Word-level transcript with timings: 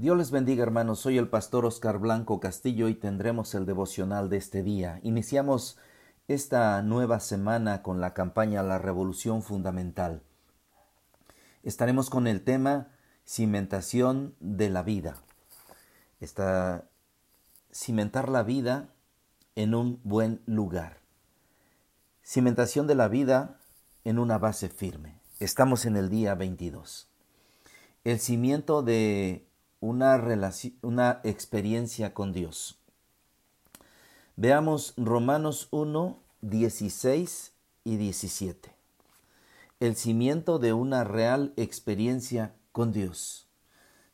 Dios 0.00 0.16
les 0.16 0.30
bendiga 0.30 0.62
hermanos, 0.62 1.00
soy 1.00 1.18
el 1.18 1.28
pastor 1.28 1.66
Oscar 1.66 1.98
Blanco 1.98 2.40
Castillo 2.40 2.88
y 2.88 2.94
tendremos 2.94 3.54
el 3.54 3.66
devocional 3.66 4.30
de 4.30 4.38
este 4.38 4.62
día. 4.62 4.98
Iniciamos 5.02 5.76
esta 6.26 6.80
nueva 6.80 7.20
semana 7.20 7.82
con 7.82 8.00
la 8.00 8.14
campaña 8.14 8.62
La 8.62 8.78
Revolución 8.78 9.42
Fundamental. 9.42 10.22
Estaremos 11.62 12.08
con 12.08 12.26
el 12.26 12.40
tema 12.40 12.88
Cimentación 13.26 14.34
de 14.40 14.70
la 14.70 14.82
vida. 14.82 15.18
Está 16.18 16.88
cimentar 17.70 18.30
la 18.30 18.42
vida 18.42 18.88
en 19.54 19.74
un 19.74 20.00
buen 20.02 20.40
lugar. 20.46 21.02
Cimentación 22.22 22.86
de 22.86 22.94
la 22.94 23.08
vida 23.08 23.60
en 24.04 24.18
una 24.18 24.38
base 24.38 24.70
firme. 24.70 25.20
Estamos 25.40 25.84
en 25.84 25.98
el 25.98 26.08
día 26.08 26.34
22. 26.34 27.06
El 28.04 28.18
cimiento 28.18 28.82
de 28.82 29.49
una, 29.80 30.22
una 30.82 31.20
experiencia 31.24 32.14
con 32.14 32.32
Dios. 32.32 32.78
Veamos 34.36 34.94
Romanos 34.96 35.68
1, 35.70 36.18
16 36.42 37.52
y 37.84 37.96
17. 37.96 38.74
El 39.80 39.96
cimiento 39.96 40.58
de 40.58 40.72
una 40.74 41.04
real 41.04 41.54
experiencia 41.56 42.54
con 42.72 42.92
Dios. 42.92 43.48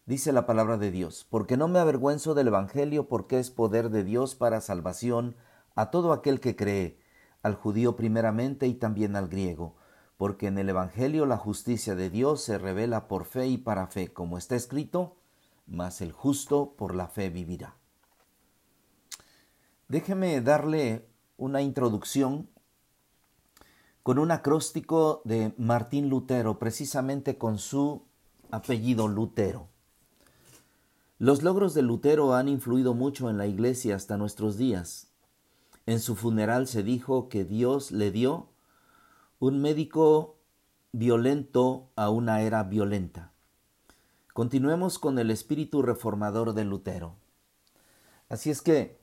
Dice 0.07 0.33
la 0.33 0.47
palabra 0.47 0.79
de 0.79 0.93
Dios, 0.93 1.27
porque 1.29 1.57
no 1.57 1.67
me 1.67 1.81
avergüenzo 1.81 2.35
del 2.35 2.47
Evangelio, 2.47 3.09
porque 3.09 3.41
es 3.41 3.51
poder 3.51 3.91
de 3.91 4.05
Dios 4.05 4.37
para 4.37 4.61
salvación 4.61 5.35
a 5.75 5.91
todo 5.91 6.13
aquel 6.13 6.39
que 6.39 6.55
cree, 6.55 7.01
al 7.43 7.57
judío 7.57 7.97
primeramente 7.97 8.69
y 8.69 8.75
también 8.75 9.17
al 9.17 9.29
griego, 9.29 9.75
porque 10.17 10.47
en 10.47 10.59
el 10.59 10.69
Evangelio 10.69 11.27
la 11.27 11.37
justicia 11.37 11.97
de 11.97 12.09
Dios 12.09 12.41
se 12.41 12.57
revela 12.57 13.09
por 13.09 13.25
fe 13.25 13.49
y 13.49 13.59
para 13.59 13.89
fe, 13.89 14.13
como 14.13 14.39
está 14.39 14.55
escrito, 14.55 15.17
mas 15.67 16.01
el 16.01 16.13
justo 16.13 16.75
por 16.77 16.95
la 16.95 17.09
fe 17.09 17.31
vivirá. 17.31 17.77
Déjeme 19.89 20.41
darle 20.41 21.09
una 21.37 21.63
introducción 21.63 22.49
con 24.03 24.19
un 24.19 24.31
acróstico 24.31 25.23
de 25.25 25.53
Martín 25.59 26.09
Lutero, 26.09 26.59
precisamente 26.59 27.39
con 27.39 27.59
su 27.59 28.05
apellido 28.51 29.09
Lutero. 29.09 29.69
Los 31.19 31.43
logros 31.43 31.75
de 31.75 31.83
Lutero 31.83 32.35
han 32.35 32.49
influido 32.49 32.95
mucho 32.95 33.31
en 33.31 33.39
la 33.39 33.47
Iglesia 33.47 33.97
hasta 33.97 34.17
nuestros 34.17 34.57
días. 34.57 35.13
En 35.87 36.01
su 36.01 36.15
funeral 36.15 36.67
se 36.67 36.83
dijo 36.83 37.29
que 37.29 37.45
Dios 37.45 37.91
le 37.91 38.11
dio 38.11 38.51
un 39.39 39.61
médico 39.61 40.37
violento 40.93 41.91
a 41.97 42.11
una 42.11 42.43
era 42.43 42.65
violenta. 42.65 43.33
Continuemos 44.37 44.99
con 44.99 45.19
el 45.19 45.31
espíritu 45.31 45.81
reformador 45.81 46.53
de 46.53 46.67
Lutero. 46.67 47.17
Así 48.29 48.51
es 48.51 48.61
que 48.61 48.99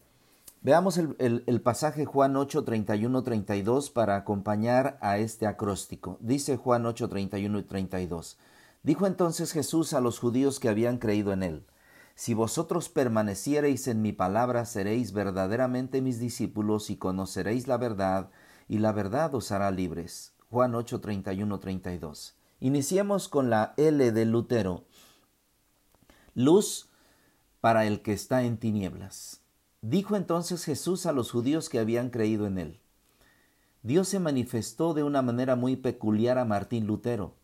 veamos 0.61 0.99
el, 0.99 1.61
pasaje 1.63 2.05
Juan 2.05 2.35
8, 2.35 2.63
31, 2.63 3.23
32 3.23 3.89
para 3.89 4.15
acompañar 4.15 4.99
a 5.01 5.17
este 5.17 5.47
acróstico. 5.47 6.19
Dice 6.21 6.55
Juan 6.55 6.85
8, 6.85 7.09
31 7.09 7.57
y 7.57 7.63
32. 7.63 8.37
Dijo 8.83 9.07
entonces 9.07 9.53
Jesús 9.53 9.93
a 9.93 10.01
los 10.01 10.19
judíos 10.19 10.59
que 10.59 10.69
habían 10.69 10.99
creído 10.99 11.33
en 11.33 11.41
él, 11.41 11.65
Si 12.13 12.35
vosotros 12.35 12.89
permaneciereis 12.89 13.87
en 13.87 14.03
mi 14.03 14.11
palabra, 14.11 14.65
seréis 14.65 15.13
verdaderamente 15.13 16.03
mis 16.03 16.19
discípulos 16.19 16.91
y 16.91 16.97
conoceréis 16.97 17.67
la 17.67 17.77
verdad, 17.77 18.29
y 18.67 18.77
la 18.77 18.91
verdad 18.91 19.33
os 19.33 19.51
hará 19.51 19.71
libres. 19.71 20.35
Juan 20.51 20.75
8, 20.75 21.01
31, 21.01 21.59
32. 21.59 22.35
Iniciemos 22.63 23.27
con 23.27 23.49
la 23.49 23.73
L 23.75 24.11
de 24.13 24.25
Lutero 24.25 24.85
luz 26.35 26.89
para 27.61 27.85
el 27.85 28.01
que 28.01 28.13
está 28.13 28.43
en 28.43 28.57
tinieblas. 28.57 29.41
Dijo 29.81 30.15
entonces 30.15 30.63
Jesús 30.63 31.05
a 31.05 31.11
los 31.11 31.31
judíos 31.31 31.69
que 31.69 31.79
habían 31.79 32.09
creído 32.09 32.47
en 32.47 32.57
él. 32.57 32.79
Dios 33.81 34.07
se 34.07 34.19
manifestó 34.19 34.93
de 34.93 35.03
una 35.03 35.21
manera 35.21 35.55
muy 35.55 35.75
peculiar 35.75 36.37
a 36.37 36.45
Martín 36.45 36.87
Lutero. 36.87 37.35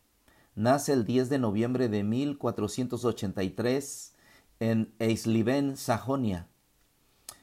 Nace 0.54 0.92
el 0.92 1.04
10 1.04 1.28
de 1.28 1.38
noviembre 1.38 1.88
de 1.88 2.02
1483 2.02 4.14
en 4.58 4.92
Eisleben, 4.98 5.76
Sajonia, 5.76 6.48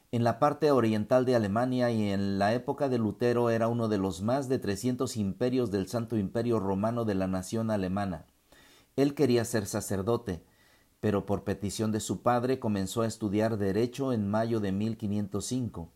en 0.09 0.23
la 0.23 0.39
parte 0.39 0.71
oriental 0.71 1.25
de 1.25 1.35
Alemania 1.35 1.91
y 1.91 2.11
en 2.11 2.39
la 2.39 2.53
época 2.53 2.87
de 2.87 2.97
Lutero 2.97 3.49
era 3.49 3.67
uno 3.67 3.89
de 3.89 3.97
los 3.97 4.21
más 4.21 4.47
de 4.47 4.57
300 4.57 5.17
imperios 5.17 5.69
del 5.69 5.89
Santo 5.89 6.15
Imperio 6.15 6.61
Romano 6.61 7.03
de 7.03 7.13
la 7.13 7.27
nación 7.27 7.71
alemana. 7.71 8.25
Él 8.95 9.15
quería 9.15 9.43
ser 9.43 9.65
sacerdote, 9.65 10.45
pero 10.99 11.25
por 11.25 11.43
petición 11.43 11.91
de 11.91 11.99
su 11.99 12.21
padre 12.21 12.59
comenzó 12.59 13.01
a 13.01 13.07
estudiar 13.07 13.57
derecho 13.57 14.13
en 14.13 14.29
mayo 14.29 14.59
de 14.59 14.71
1505. 14.71 15.91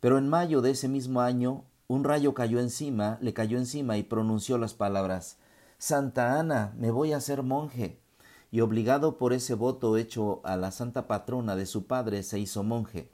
Pero 0.00 0.18
en 0.18 0.28
mayo 0.28 0.60
de 0.60 0.72
ese 0.72 0.88
mismo 0.88 1.20
año 1.20 1.64
un 1.86 2.04
rayo 2.04 2.34
cayó 2.34 2.60
encima, 2.60 3.18
le 3.20 3.32
cayó 3.32 3.58
encima 3.58 3.96
y 3.96 4.02
pronunció 4.02 4.58
las 4.58 4.74
palabras 4.74 5.38
Santa 5.78 6.38
Ana, 6.38 6.74
me 6.78 6.90
voy 6.90 7.12
a 7.12 7.20
ser 7.20 7.42
monje. 7.42 8.00
Y 8.50 8.60
obligado 8.60 9.18
por 9.18 9.32
ese 9.32 9.54
voto 9.54 9.96
hecho 9.96 10.40
a 10.44 10.56
la 10.56 10.70
santa 10.70 11.08
patrona 11.08 11.56
de 11.56 11.66
su 11.66 11.86
padre, 11.86 12.22
se 12.22 12.38
hizo 12.38 12.62
monje. 12.62 13.10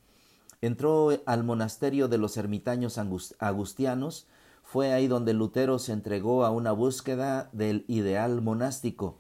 Entró 0.61 1.09
al 1.25 1.43
monasterio 1.43 2.09
de 2.09 2.19
los 2.19 2.37
ermitaños 2.37 2.99
agustianos, 3.39 4.27
fue 4.63 4.93
ahí 4.93 5.09
donde 5.09 5.33
Lutero 5.33 5.79
se 5.79 5.93
entregó 5.93 6.45
a 6.45 6.51
una 6.51 6.73
búsqueda 6.73 7.49
del 7.53 7.85
ideal 7.89 8.43
monástico 8.43 9.19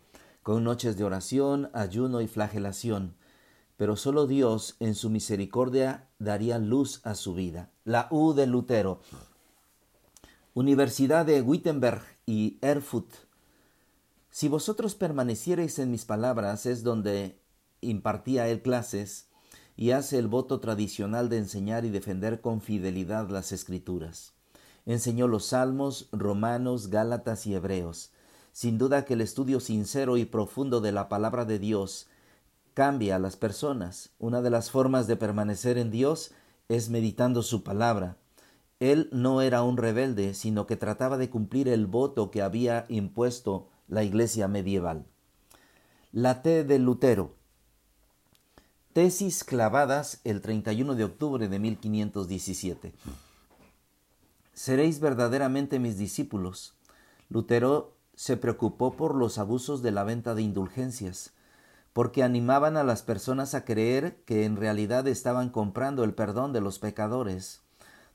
con 0.51 0.65
noches 0.65 0.97
de 0.97 1.05
oración, 1.05 1.71
ayuno 1.75 2.21
y 2.21 2.27
flagelación, 2.27 3.15
pero 3.77 3.95
solo 3.95 4.27
Dios 4.27 4.75
en 4.81 4.97
su 4.97 5.09
misericordia 5.09 6.09
daría 6.19 6.59
luz 6.59 7.01
a 7.05 7.15
su 7.15 7.35
vida. 7.35 7.71
La 7.85 8.09
U 8.11 8.33
de 8.33 8.49
Lutero. 8.49 9.01
Universidad 10.53 11.25
de 11.25 11.41
Wittenberg 11.41 12.03
y 12.27 12.59
Erfurt. 12.63 13.07
Si 14.31 14.49
vosotros 14.49 14.97
permaneciereis 14.97 15.79
en 15.79 15.93
mis 15.93 16.05
palabras 16.05 16.67
es 16.67 16.83
donde 16.83 17.41
impartía 17.81 18.49
él 18.49 18.61
clases 18.61 19.29
y 19.77 19.93
hace 19.93 20.19
el 20.19 20.27
voto 20.27 20.59
tradicional 20.59 21.29
de 21.29 21.39
enseñar 21.39 21.85
y 21.85 21.91
defender 21.91 22.41
con 22.41 22.61
fidelidad 22.61 23.29
las 23.31 23.53
escrituras. 23.53 24.33
Enseñó 24.85 25.29
los 25.29 25.45
salmos, 25.45 26.09
romanos, 26.11 26.89
gálatas 26.89 27.47
y 27.47 27.55
hebreos 27.55 28.11
sin 28.53 28.79
duda 28.79 29.05
que 29.05 29.15
el 29.15 29.21
estudio 29.21 29.61
sincero 29.61 30.17
y 30.17 30.25
profundo 30.25 30.81
de 30.81 30.93
la 30.93 31.09
palabra 31.09 31.45
de 31.45 31.59
Dios 31.59 32.09
cambia 32.75 33.17
a 33.17 33.19
las 33.19 33.37
personas. 33.37 34.11
Una 34.19 34.43
de 34.43 34.51
las 34.51 34.71
formas 34.71 35.07
de 35.07 35.17
permanecer 35.17 35.79
en 35.79 35.91
Dios 35.91 36.33
es 36.69 36.89
meditando 36.89 37.43
su 37.43 37.63
palabra. 37.63 38.17
Él 38.79 39.09
no 39.13 39.43
era 39.43 39.63
un 39.63 39.77
rebelde, 39.77 40.35
sino 40.35 40.67
que 40.67 40.77
trataba 40.77 41.19
de 41.19 41.29
cumplir 41.29 41.69
el 41.69 41.87
voto 41.87 42.31
que 42.31 42.43
había 42.43 42.87
impuesto 42.89 43.69
la 43.89 44.05
iglesia 44.05 44.49
medieval. 44.49 45.05
La 46.13 46.43
T 46.43 46.65
de 46.65 46.79
Lutero. 46.79 47.35
Tesis 48.93 49.45
clavadas 49.45 50.21
el 50.25 50.41
31 50.41 50.95
de 50.95 51.05
octubre 51.05 51.49
de 51.49 51.59
1517. 51.59 52.93
Seréis 54.55 55.01
verdaderamente 55.01 55.79
mis 55.79 55.97
discípulos. 55.99 56.75
Lutero 57.29 57.95
se 58.21 58.37
preocupó 58.37 58.99
por 58.99 59.15
los 59.15 59.39
abusos 59.39 59.81
de 59.81 59.93
la 59.93 60.05
venta 60.05 60.35
de 60.35 60.43
indulgencias, 60.43 61.33
porque 61.95 62.23
animaban 62.23 62.77
a 62.77 62.85
las 62.85 63.01
personas 63.01 63.55
a 63.55 63.65
creer 63.65 64.17
que 64.27 64.45
en 64.45 64.57
realidad 64.57 65.09
estaban 65.09 65.49
comprando 65.49 66.05
el 66.05 66.13
perdón 66.13 66.53
de 66.53 66.61
los 66.61 66.79
pecadores, 66.79 67.63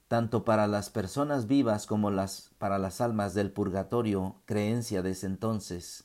tanto 0.08 0.46
para 0.46 0.68
las 0.68 0.92
personas 0.92 1.48
vivas 1.48 1.88
como 1.88 2.12
las, 2.12 2.52
para 2.60 2.78
las 2.78 3.02
almas 3.02 3.34
del 3.34 3.52
purgatorio, 3.52 4.36
creencia 4.46 5.02
de 5.02 5.10
ese 5.10 5.26
entonces. 5.26 6.04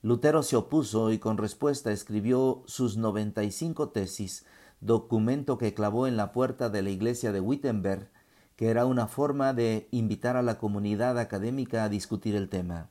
Lutero 0.00 0.42
se 0.42 0.56
opuso 0.56 1.12
y 1.12 1.18
con 1.18 1.36
respuesta 1.36 1.92
escribió 1.92 2.62
sus 2.64 2.96
noventa 2.96 3.44
y 3.44 3.50
cinco 3.50 3.90
tesis, 3.90 4.46
documento 4.80 5.58
que 5.58 5.74
clavó 5.74 6.06
en 6.06 6.16
la 6.16 6.32
puerta 6.32 6.70
de 6.70 6.80
la 6.80 6.88
iglesia 6.88 7.32
de 7.32 7.40
Wittenberg, 7.40 8.08
que 8.56 8.70
era 8.70 8.86
una 8.86 9.08
forma 9.08 9.52
de 9.52 9.88
invitar 9.90 10.38
a 10.38 10.42
la 10.42 10.56
comunidad 10.56 11.18
académica 11.18 11.84
a 11.84 11.90
discutir 11.90 12.34
el 12.34 12.48
tema. 12.48 12.88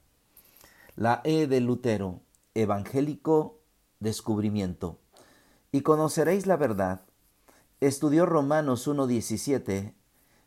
La 0.98 1.20
E 1.26 1.46
de 1.48 1.60
Lutero, 1.60 2.22
evangélico 2.54 3.60
descubrimiento. 4.00 5.02
Y 5.74 5.82
conoceréis 5.82 6.48
la 6.48 6.56
verdad. 6.56 7.02
Estudió 7.82 8.26
Romanos 8.26 8.88
1.17, 8.88 9.94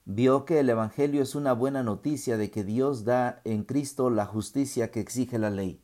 vio 0.07 0.47
que 0.47 0.61
el 0.61 0.71
Evangelio 0.71 1.23
es 1.23 1.35
una 1.35 1.53
buena 1.53 1.83
noticia 1.83 2.39
de 2.39 2.51
que 2.51 2.65
Dios 2.65 3.05
da 3.05 3.43
en 3.45 3.63
Cristo 3.63 4.09
la 4.09 4.25
justicia 4.25 4.91
que 4.91 5.01
exige 5.01 5.39
la 5.39 5.51
ley. 5.51 5.83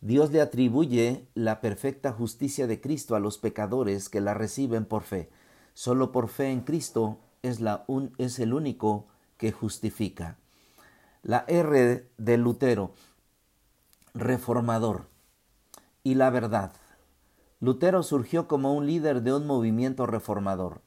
Dios 0.00 0.32
le 0.32 0.40
atribuye 0.40 1.28
la 1.34 1.60
perfecta 1.60 2.10
justicia 2.10 2.66
de 2.66 2.80
Cristo 2.80 3.16
a 3.16 3.20
los 3.20 3.36
pecadores 3.36 4.08
que 4.08 4.22
la 4.22 4.32
reciben 4.32 4.86
por 4.86 5.02
fe. 5.02 5.28
Solo 5.74 6.10
por 6.10 6.28
fe 6.28 6.50
en 6.50 6.62
Cristo 6.62 7.20
es, 7.42 7.60
la 7.60 7.84
un, 7.86 8.14
es 8.16 8.38
el 8.38 8.54
único 8.54 9.08
que 9.36 9.52
justifica. 9.52 10.38
La 11.22 11.44
R 11.48 12.08
de 12.16 12.38
Lutero, 12.38 12.94
reformador 14.14 15.08
y 16.02 16.14
la 16.14 16.30
verdad. 16.30 16.72
Lutero 17.60 18.02
surgió 18.02 18.48
como 18.48 18.74
un 18.74 18.86
líder 18.86 19.22
de 19.22 19.34
un 19.34 19.46
movimiento 19.46 20.06
reformador. 20.06 20.82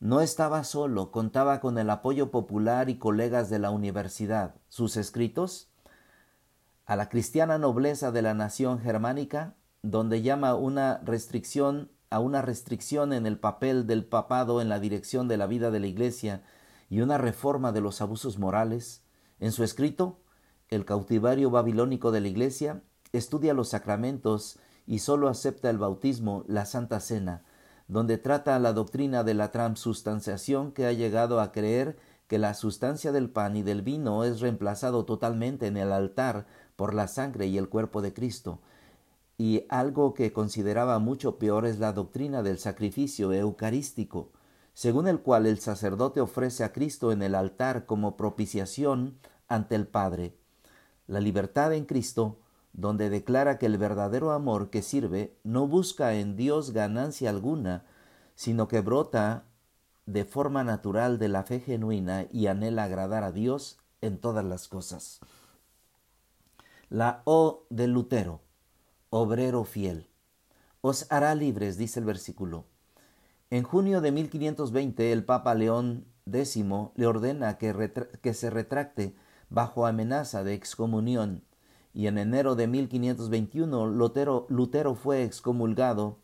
No 0.00 0.20
estaba 0.20 0.64
solo, 0.64 1.10
contaba 1.10 1.60
con 1.60 1.78
el 1.78 1.90
apoyo 1.90 2.30
popular 2.30 2.88
y 2.88 2.98
colegas 2.98 3.50
de 3.50 3.58
la 3.58 3.70
universidad. 3.70 4.54
Sus 4.68 4.96
escritos 4.96 5.70
a 6.86 6.96
la 6.96 7.08
cristiana 7.08 7.58
nobleza 7.58 8.10
de 8.10 8.22
la 8.22 8.34
nación 8.34 8.80
germánica, 8.80 9.54
donde 9.82 10.22
llama 10.22 10.54
una 10.54 10.98
restricción 11.04 11.90
a 12.10 12.18
una 12.18 12.42
restricción 12.42 13.12
en 13.12 13.24
el 13.24 13.38
papel 13.38 13.86
del 13.86 14.04
papado 14.04 14.60
en 14.60 14.68
la 14.68 14.80
dirección 14.80 15.28
de 15.28 15.36
la 15.36 15.46
vida 15.46 15.70
de 15.70 15.78
la 15.78 15.86
Iglesia 15.86 16.42
y 16.88 17.02
una 17.02 17.18
reforma 17.18 17.70
de 17.70 17.80
los 17.80 18.00
abusos 18.00 18.38
morales, 18.38 19.04
en 19.38 19.52
su 19.52 19.62
escrito 19.62 20.18
El 20.70 20.84
cautiverio 20.84 21.50
babilónico 21.50 22.12
de 22.12 22.20
la 22.20 22.28
Iglesia, 22.28 22.80
estudia 23.12 23.54
los 23.54 23.70
sacramentos 23.70 24.60
y 24.86 25.00
sólo 25.00 25.28
acepta 25.28 25.68
el 25.68 25.78
bautismo, 25.78 26.44
la 26.46 26.64
Santa 26.64 27.00
Cena, 27.00 27.42
donde 27.88 28.18
trata 28.18 28.56
la 28.60 28.72
doctrina 28.72 29.24
de 29.24 29.34
la 29.34 29.50
transustanciación 29.50 30.70
que 30.70 30.86
ha 30.86 30.92
llegado 30.92 31.40
a 31.40 31.50
creer 31.50 31.98
que 32.28 32.38
la 32.38 32.54
sustancia 32.54 33.10
del 33.10 33.30
pan 33.30 33.56
y 33.56 33.64
del 33.64 33.82
vino 33.82 34.22
es 34.22 34.38
reemplazado 34.38 35.04
totalmente 35.04 35.66
en 35.66 35.76
el 35.76 35.90
altar 35.90 36.46
por 36.76 36.94
la 36.94 37.08
sangre 37.08 37.46
y 37.46 37.58
el 37.58 37.68
cuerpo 37.68 38.00
de 38.00 38.14
Cristo. 38.14 38.60
Y 39.38 39.64
algo 39.70 40.14
que 40.14 40.32
consideraba 40.32 41.00
mucho 41.00 41.36
peor 41.40 41.66
es 41.66 41.80
la 41.80 41.92
doctrina 41.92 42.44
del 42.44 42.60
sacrificio 42.60 43.32
eucarístico, 43.32 44.30
según 44.72 45.08
el 45.08 45.18
cual 45.18 45.46
el 45.46 45.58
sacerdote 45.58 46.20
ofrece 46.20 46.62
a 46.62 46.72
Cristo 46.72 47.10
en 47.10 47.22
el 47.22 47.34
altar 47.34 47.86
como 47.86 48.16
propiciación 48.16 49.18
ante 49.48 49.74
el 49.74 49.88
Padre. 49.88 50.39
La 51.10 51.18
libertad 51.18 51.74
en 51.74 51.86
Cristo 51.86 52.38
donde 52.72 53.10
declara 53.10 53.58
que 53.58 53.66
el 53.66 53.78
verdadero 53.78 54.30
amor 54.30 54.70
que 54.70 54.80
sirve 54.80 55.36
no 55.42 55.66
busca 55.66 56.14
en 56.14 56.36
Dios 56.36 56.70
ganancia 56.70 57.30
alguna, 57.30 57.84
sino 58.36 58.68
que 58.68 58.80
brota 58.80 59.42
de 60.06 60.24
forma 60.24 60.62
natural 60.62 61.18
de 61.18 61.26
la 61.26 61.42
fe 61.42 61.58
genuina 61.58 62.28
y 62.30 62.46
anhela 62.46 62.84
agradar 62.84 63.24
a 63.24 63.32
Dios 63.32 63.80
en 64.00 64.18
todas 64.18 64.44
las 64.44 64.68
cosas. 64.68 65.18
La 66.90 67.22
O 67.24 67.64
de 67.70 67.88
Lutero, 67.88 68.42
obrero 69.10 69.64
fiel. 69.64 70.06
Os 70.80 71.10
hará 71.10 71.34
libres, 71.34 71.76
dice 71.76 71.98
el 71.98 72.06
versículo. 72.06 72.66
En 73.50 73.64
junio 73.64 74.00
de 74.00 74.12
1520 74.12 75.10
el 75.10 75.24
Papa 75.24 75.56
León 75.56 76.06
X 76.32 76.56
le 76.94 77.06
ordena 77.08 77.58
que, 77.58 77.92
que 78.22 78.32
se 78.32 78.48
retracte 78.48 79.16
bajo 79.50 79.86
amenaza 79.86 80.42
de 80.44 80.54
excomunión 80.54 81.42
y 81.92 82.06
en 82.06 82.18
enero 82.18 82.54
de 82.54 82.68
1521 82.68 83.86
Lutero, 84.48 84.94
fue 84.94 85.24
excomulgado 85.24 86.18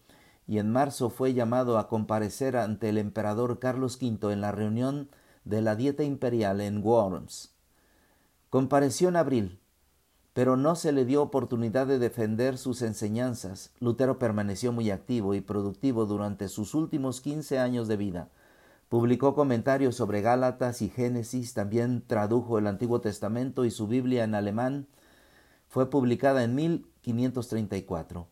y 0.46 0.58
en 0.58 0.70
marzo 0.70 1.10
fue 1.10 1.34
llamado 1.34 1.76
a 1.76 1.88
comparecer 1.88 2.56
ante 2.56 2.88
el 2.88 2.98
emperador 2.98 3.58
Carlos 3.58 3.98
V 4.00 4.32
en 4.32 4.40
la 4.40 4.52
reunión 4.52 5.10
de 5.44 5.60
la 5.60 5.74
Dieta 5.74 6.04
Imperial 6.04 6.60
en 6.60 6.82
Worms. 6.84 7.52
Compareció 8.48 9.08
en 9.08 9.16
abril, 9.16 9.58
pero 10.32 10.56
no 10.56 10.76
se 10.76 10.92
le 10.92 11.04
dio 11.04 11.20
oportunidad 11.20 11.88
de 11.88 11.98
defender 11.98 12.58
sus 12.58 12.82
enseñanzas. 12.82 13.72
Lutero 13.80 14.20
permaneció 14.20 14.70
muy 14.70 14.90
activo 14.90 15.34
y 15.34 15.40
productivo 15.40 16.06
durante 16.06 16.48
sus 16.48 16.74
últimos 16.74 17.20
quince 17.20 17.58
años 17.58 17.88
de 17.88 17.96
vida. 17.96 18.28
Publicó 18.88 19.34
comentarios 19.34 19.96
sobre 19.96 20.20
Gálatas 20.20 20.80
y 20.80 20.88
Génesis, 20.88 21.54
también 21.54 22.04
tradujo 22.06 22.58
el 22.58 22.68
Antiguo 22.68 23.00
Testamento 23.00 23.64
y 23.64 23.70
su 23.70 23.88
Biblia 23.88 24.22
en 24.22 24.34
alemán, 24.34 24.86
fue 25.66 25.90
publicada 25.90 26.44
en 26.44 26.54
1534. 26.54 28.28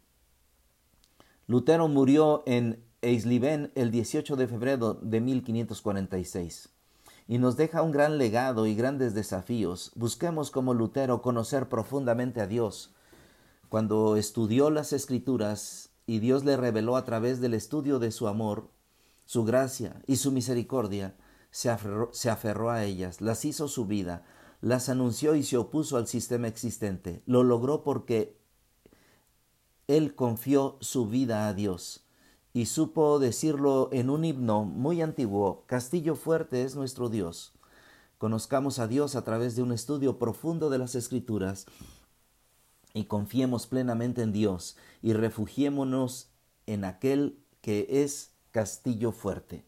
Lutero 1.46 1.88
murió 1.88 2.44
en 2.46 2.84
Eisleben 3.02 3.72
el 3.74 3.90
18 3.90 4.36
de 4.36 4.46
febrero 4.46 4.94
de 4.94 5.20
1546 5.20 6.70
y 7.26 7.38
nos 7.38 7.56
deja 7.56 7.82
un 7.82 7.90
gran 7.90 8.18
legado 8.18 8.66
y 8.66 8.74
grandes 8.74 9.14
desafíos. 9.14 9.92
Busquemos 9.94 10.50
como 10.50 10.72
Lutero 10.72 11.20
conocer 11.20 11.68
profundamente 11.68 12.40
a 12.40 12.46
Dios. 12.46 12.94
Cuando 13.68 14.16
estudió 14.16 14.70
las 14.70 14.92
escrituras 14.92 15.90
y 16.06 16.20
Dios 16.20 16.44
le 16.44 16.56
reveló 16.56 16.96
a 16.96 17.04
través 17.04 17.40
del 17.40 17.54
estudio 17.54 17.98
de 17.98 18.10
su 18.10 18.28
amor, 18.28 18.70
su 19.24 19.44
gracia 19.44 20.02
y 20.06 20.16
su 20.16 20.32
misericordia, 20.32 21.16
se 21.50 21.70
aferró, 21.70 22.10
se 22.12 22.30
aferró 22.30 22.70
a 22.70 22.84
ellas, 22.84 23.20
las 23.20 23.44
hizo 23.44 23.68
su 23.68 23.86
vida, 23.86 24.24
las 24.60 24.88
anunció 24.88 25.36
y 25.36 25.42
se 25.42 25.56
opuso 25.56 25.96
al 25.96 26.06
sistema 26.06 26.48
existente. 26.48 27.22
Lo 27.26 27.42
logró 27.42 27.84
porque 27.84 28.36
él 29.86 30.14
confió 30.14 30.78
su 30.80 31.06
vida 31.06 31.46
a 31.46 31.54
Dios 31.54 32.04
y 32.52 32.66
supo 32.66 33.18
decirlo 33.18 33.88
en 33.92 34.10
un 34.10 34.24
himno 34.24 34.64
muy 34.64 35.02
antiguo, 35.02 35.64
Castillo 35.66 36.14
fuerte 36.14 36.62
es 36.62 36.76
nuestro 36.76 37.08
Dios. 37.08 37.52
Conozcamos 38.16 38.78
a 38.78 38.86
Dios 38.86 39.16
a 39.16 39.24
través 39.24 39.56
de 39.56 39.62
un 39.62 39.72
estudio 39.72 40.18
profundo 40.18 40.70
de 40.70 40.78
las 40.78 40.94
Escrituras 40.94 41.66
y 42.94 43.04
confiemos 43.04 43.66
plenamente 43.66 44.22
en 44.22 44.32
Dios 44.32 44.76
y 45.02 45.12
refugiémonos 45.14 46.30
en 46.66 46.84
aquel 46.84 47.40
que 47.60 47.86
es 47.90 48.33
castillo 48.54 49.10
fuerte. 49.10 49.64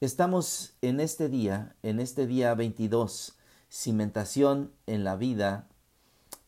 Estamos 0.00 0.74
en 0.82 0.98
este 0.98 1.28
día, 1.28 1.76
en 1.84 2.00
este 2.00 2.26
día 2.26 2.52
22 2.52 3.38
cimentación 3.68 4.72
en 4.86 5.04
la 5.04 5.14
vida 5.14 5.68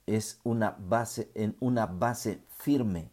es 0.06 0.40
una 0.42 0.76
base, 0.80 1.30
en 1.36 1.56
una 1.60 1.86
base 1.86 2.42
firme. 2.56 3.12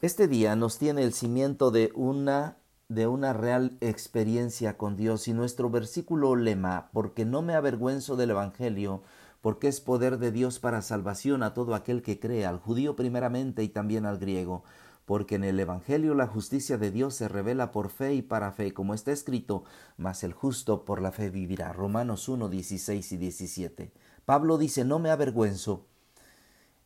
Este 0.00 0.28
día 0.28 0.56
nos 0.56 0.78
tiene 0.78 1.02
el 1.02 1.12
cimiento 1.12 1.70
de 1.70 1.92
una 1.94 2.56
de 2.88 3.06
una 3.06 3.34
real 3.34 3.76
experiencia 3.82 4.78
con 4.78 4.96
Dios 4.96 5.28
y 5.28 5.34
nuestro 5.34 5.68
versículo 5.68 6.36
lema, 6.36 6.88
porque 6.94 7.26
no 7.26 7.42
me 7.42 7.54
avergüenzo 7.54 8.16
del 8.16 8.30
Evangelio, 8.30 9.02
porque 9.42 9.68
es 9.68 9.82
poder 9.82 10.18
de 10.18 10.30
Dios 10.30 10.58
para 10.58 10.80
salvación 10.80 11.42
a 11.42 11.52
todo 11.52 11.74
aquel 11.74 12.00
que 12.00 12.18
cree, 12.18 12.46
al 12.46 12.60
judío 12.60 12.96
primeramente 12.96 13.62
y 13.62 13.68
también 13.68 14.06
al 14.06 14.18
griego, 14.18 14.62
porque 15.06 15.36
en 15.36 15.44
el 15.44 15.58
Evangelio 15.58 16.14
la 16.14 16.26
justicia 16.26 16.76
de 16.78 16.90
Dios 16.90 17.14
se 17.14 17.28
revela 17.28 17.70
por 17.70 17.88
fe 17.90 18.14
y 18.14 18.22
para 18.22 18.50
fe, 18.52 18.74
como 18.74 18.92
está 18.92 19.12
escrito, 19.12 19.64
mas 19.96 20.24
el 20.24 20.32
justo 20.32 20.84
por 20.84 21.00
la 21.00 21.12
fe 21.12 21.30
vivirá. 21.30 21.72
Romanos 21.72 22.28
1, 22.28 22.48
16 22.48 23.12
y 23.12 23.16
17. 23.16 23.92
Pablo 24.24 24.58
dice, 24.58 24.84
no 24.84 24.98
me 24.98 25.10
avergüenzo. 25.10 25.86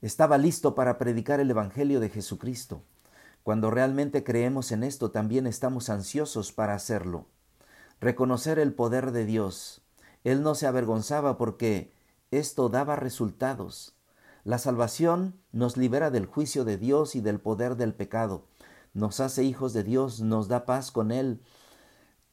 Estaba 0.03 0.37
listo 0.37 0.75
para 0.75 0.99
predicar 0.99 1.41
el 1.41 1.51
Evangelio 1.51 1.99
de 1.99 2.11
Jesucristo. 2.11 2.83
Cuando 3.43 3.71
realmente 3.71 4.23
creemos 4.23 4.71
en 4.71 4.83
esto, 4.83 5.11
también 5.11 5.47
estamos 5.47 5.89
ansiosos 5.89 6.53
para 6.53 6.75
hacerlo. 6.75 7.25
Reconocer 8.01 8.59
el 8.59 8.75
poder 8.75 9.13
de 9.13 9.25
Dios. 9.25 9.81
Él 10.25 10.43
no 10.43 10.55
se 10.55 10.67
avergonzaba 10.67 11.39
porque 11.39 11.91
esto 12.31 12.69
daba 12.69 12.97
resultados. 12.97 13.95
La 14.45 14.59
salvación 14.59 15.35
nos 15.53 15.77
libera 15.77 16.11
del 16.11 16.27
juicio 16.27 16.65
de 16.65 16.79
Dios 16.79 17.15
y 17.15 17.21
del 17.21 17.41
poder 17.41 17.77
del 17.77 17.95
pecado, 17.95 18.47
nos 18.93 19.21
hace 19.21 19.45
hijos 19.45 19.73
de 19.73 19.85
Dios, 19.85 20.21
nos 20.21 20.49
da 20.49 20.67
paz 20.67 20.91
con 20.91 21.13
Él 21.13 21.41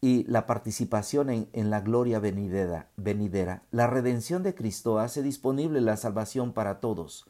y 0.01 0.23
la 0.25 0.47
participación 0.47 1.29
en, 1.29 1.69
la 1.69 1.81
gloria 1.81 2.19
venidera, 2.19 2.89
venidera. 2.97 3.63
La 3.71 3.87
redención 3.87 4.41
de 4.41 4.55
Cristo 4.55 4.99
hace 4.99 5.21
disponible 5.21 5.81
la 5.81 5.97
salvación 5.97 6.53
para 6.53 6.79
todos, 6.79 7.25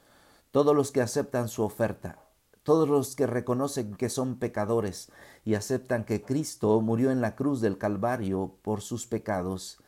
todos 0.52 0.76
los 0.76 0.92
que 0.92 1.02
aceptan 1.02 1.50
su 1.50 1.64
oferta, 1.64 2.20
todos 2.64 2.88
los 2.88 3.16
que 3.16 3.28
reconocen 3.28 3.96
que 3.96 4.10
son 4.10 4.38
pecadores 4.38 5.12
y 5.44 5.56
aceptan 5.56 6.04
que 6.06 6.22
Cristo 6.22 6.80
murió 6.82 7.12
en 7.12 7.22
la 7.22 7.36
cruz 7.36 7.62
del 7.62 7.78
Calvario 7.78 8.56
por 8.62 8.82
sus 8.82 9.08
pecados. 9.08 9.80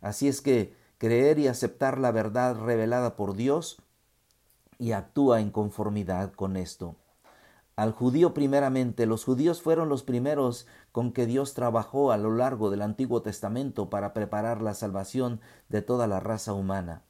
Así 0.00 0.28
es 0.28 0.40
que 0.40 0.74
creer 0.98 1.38
y 1.38 1.48
aceptar 1.48 1.98
la 1.98 2.12
verdad 2.12 2.56
revelada 2.56 3.16
por 3.16 3.34
Dios 3.34 3.78
y 4.78 4.92
actúa 4.92 5.40
en 5.40 5.50
conformidad 5.50 6.32
con 6.32 6.56
esto. 6.56 6.96
Al 7.76 7.92
judío 7.92 8.34
primeramente, 8.34 9.04
los 9.06 9.24
judíos 9.24 9.60
fueron 9.60 9.88
los 9.88 10.04
primeros 10.04 10.66
con 10.92 11.12
que 11.12 11.26
Dios 11.26 11.54
trabajó 11.54 12.12
a 12.12 12.16
lo 12.16 12.30
largo 12.30 12.70
del 12.70 12.82
Antiguo 12.82 13.20
Testamento 13.22 13.90
para 13.90 14.14
preparar 14.14 14.62
la 14.62 14.74
salvación 14.74 15.40
de 15.68 15.82
toda 15.82 16.06
la 16.06 16.20
raza 16.20 16.52
humana. 16.52 17.02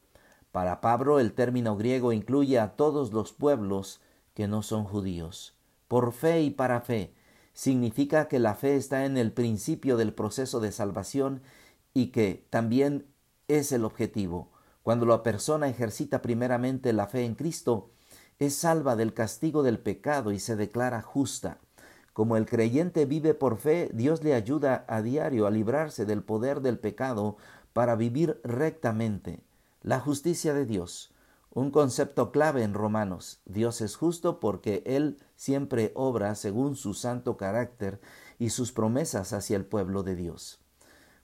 Para 0.53 0.81
Pablo 0.81 1.21
el 1.21 1.35
término 1.35 1.77
griego 1.77 2.13
incluye 2.13 2.59
a 2.59 2.77
todos 2.77 3.13
los 3.13 3.33
pueblos 3.33 4.01
que 4.33 4.49
no 4.49 4.63
son 4.63 4.85
judíos. 4.85 5.55
Por 5.89 6.13
fe 6.13 6.43
y 6.43 6.51
para 6.51 6.81
fe 6.81 7.13
significa 7.53 8.29
que 8.29 8.39
la 8.39 8.55
fe 8.55 8.77
está 8.77 9.05
en 9.05 9.19
el 9.19 9.33
principio 9.33 9.97
del 9.97 10.15
proceso 10.15 10.61
de 10.61 10.73
salvación 10.73 11.43
y 11.93 12.07
que 12.07 12.47
también 12.51 13.07
es 13.49 13.73
el 13.73 13.85
objetivo. 13.85 14.54
Cuando 14.85 15.07
la 15.07 15.23
persona 15.23 15.67
ejercita 15.67 16.21
primeramente 16.21 16.93
la 16.93 17.07
fe 17.07 17.25
en 17.25 17.37
Cristo, 17.37 17.91
es 18.39 18.55
salva 18.55 18.97
del 18.97 19.15
castigo 19.15 19.63
del 19.63 19.79
pecado 19.79 20.31
y 20.31 20.39
se 20.39 20.57
declara 20.57 21.01
justa. 21.01 21.59
Como 22.13 22.37
el 22.37 22.45
creyente 22.45 23.07
vive 23.07 23.33
por 23.33 23.57
fe, 23.57 23.89
Dios 23.95 24.23
le 24.23 24.35
ayuda 24.35 24.85
a 24.87 25.01
diario 25.01 25.47
a 25.47 25.51
librarse 25.51 26.05
del 26.05 26.23
poder 26.23 26.61
del 26.61 26.79
pecado 26.79 27.39
para 27.73 27.97
vivir 27.97 28.39
rectamente. 28.45 29.43
La 29.83 30.01
justicia 30.01 30.53
de 30.53 30.67
Dios 30.67 31.15
Un 31.51 31.71
concepto 31.71 32.31
clave 32.31 32.63
en 32.63 32.75
Romanos. 32.75 33.41
Dios 33.47 33.81
es 33.81 33.97
justo 33.97 34.39
porque 34.39 34.83
Él 34.85 35.17
siempre 35.35 35.93
obra 35.95 36.35
según 36.35 36.77
su 36.77 36.93
santo 36.93 37.39
carácter 37.39 38.03
y 38.39 38.51
sus 38.51 38.71
promesas 38.73 39.33
hacia 39.33 39.57
el 39.57 39.65
pueblo 39.65 40.03
de 40.03 40.15
Dios. 40.15 40.61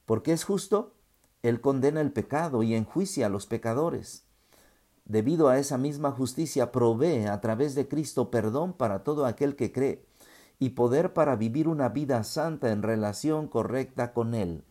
¿Por 0.07 0.23
qué 0.23 0.33
es 0.33 0.45
justo? 0.45 0.95
Él 1.43 1.61
condena 1.61 2.01
el 2.01 2.13
pecado 2.13 2.63
y 2.63 2.75
enjuicia 2.75 3.27
a 3.27 3.31
los 3.31 3.47
pecadores. 3.47 4.25
Debido 5.05 5.49
a 5.49 5.59
esa 5.59 5.79
misma 5.79 6.13
justicia 6.13 6.71
provee 6.71 7.27
a 7.27 7.41
través 7.41 7.75
de 7.75 7.89
Cristo 7.89 8.31
perdón 8.31 8.73
para 8.73 9.03
todo 9.03 9.27
aquel 9.27 9.57
que 9.57 9.73
cree 9.73 10.05
y 10.59 10.71
poder 10.71 11.15
para 11.15 11.37
vivir 11.37 11.67
una 11.67 11.89
vida 11.89 12.23
santa 12.23 12.71
en 12.71 12.83
relación 12.83 13.49
correcta 13.49 14.13
con 14.13 14.35
Él. 14.35 14.63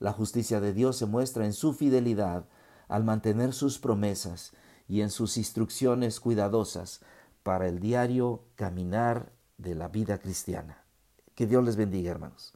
La 0.00 0.12
justicia 0.12 0.60
de 0.60 0.72
Dios 0.72 0.96
se 0.96 1.06
muestra 1.06 1.44
en 1.44 1.52
su 1.52 1.74
fidelidad 1.74 2.46
al 2.88 3.04
mantener 3.04 3.52
sus 3.52 3.78
promesas 3.78 4.52
y 4.88 5.02
en 5.02 5.10
sus 5.10 5.36
instrucciones 5.36 6.18
cuidadosas 6.18 7.00
para 7.42 7.68
el 7.68 7.78
diario 7.78 8.42
caminar 8.56 9.32
de 9.58 9.74
la 9.74 9.88
vida 9.88 10.18
cristiana. 10.18 10.84
Que 11.34 11.46
Dios 11.46 11.64
les 11.64 11.76
bendiga, 11.76 12.10
hermanos. 12.10 12.54